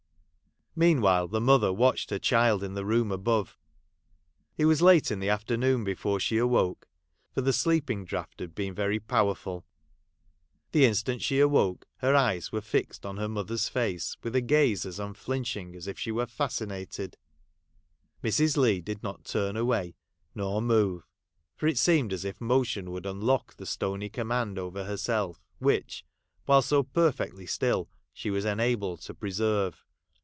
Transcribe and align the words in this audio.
Meanwhile 0.73 1.27
the 1.27 1.41
mother 1.41 1.73
watched 1.73 2.11
her 2.11 2.17
child 2.17 2.63
in 2.63 2.75
the 2.75 2.85
room 2.85 3.11
above. 3.11 3.59
It 4.57 4.67
was 4.67 4.81
late 4.81 5.11
in 5.11 5.19
the 5.19 5.27
afternoon 5.27 5.83
before 5.83 6.17
she 6.17 6.37
awoke; 6.37 6.87
for 7.33 7.41
the 7.41 7.51
sleeping 7.51 8.05
draught 8.05 8.39
had 8.39 8.55
been 8.55 8.73
very 8.73 8.97
powerful. 8.97 9.65
The 10.71 10.85
instant 10.85 11.21
she 11.21 11.41
awoke, 11.41 11.87
her 11.97 12.15
eyes 12.15 12.53
were 12.53 12.61
fixed 12.61 13.05
on 13.05 13.17
her 13.17 13.27
mother's 13.27 13.67
face 13.67 14.15
with 14.23 14.33
a 14.33 14.39
gaze 14.39 14.85
as 14.85 14.97
unflinching 14.97 15.75
as 15.75 15.87
if 15.87 15.99
she 15.99 16.09
were 16.09 16.25
fascinated. 16.25 17.17
Mrs. 18.23 18.55
Leigh 18.55 18.79
did 18.79 19.03
not 19.03 19.25
turn 19.25 19.57
away; 19.57 19.97
nor 20.33 20.61
move. 20.61 21.05
For 21.57 21.67
it 21.67 21.77
seemed 21.77 22.13
as 22.13 22.23
if 22.23 22.39
motion 22.39 22.91
would 22.91 23.05
unlock 23.05 23.57
the 23.57 23.65
stony 23.65 24.07
command 24.07 24.57
over 24.57 24.85
herself 24.85 25.43
which, 25.59 26.05
while 26.45 26.61
so 26.61 26.81
perfectly 26.81 27.45
still, 27.45 27.89
she 28.13 28.29
was 28.29 28.45
enabled 28.45 29.01
to 29.01 29.13
preserve. 29.13 29.83